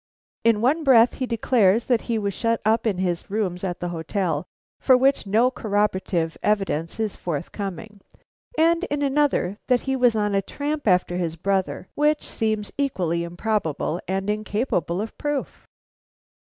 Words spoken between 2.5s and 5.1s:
up in his rooms at the hotel, for